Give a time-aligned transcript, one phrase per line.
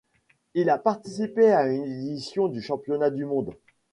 [0.55, 3.51] Il a participé à une édition du championnat du monde.